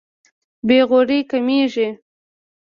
[0.67, 1.87] بې غوري کمېږي.